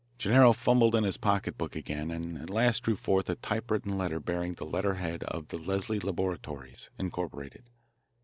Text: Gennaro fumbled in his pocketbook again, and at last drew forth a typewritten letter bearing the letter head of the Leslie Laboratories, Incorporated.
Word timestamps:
Gennaro 0.17 0.51
fumbled 0.51 0.95
in 0.95 1.03
his 1.03 1.17
pocketbook 1.17 1.75
again, 1.75 2.09
and 2.09 2.35
at 2.39 2.49
last 2.49 2.81
drew 2.81 2.95
forth 2.95 3.29
a 3.29 3.35
typewritten 3.35 3.95
letter 3.99 4.19
bearing 4.19 4.53
the 4.53 4.65
letter 4.65 4.95
head 4.95 5.23
of 5.25 5.49
the 5.49 5.59
Leslie 5.59 5.99
Laboratories, 5.99 6.89
Incorporated. 6.97 7.69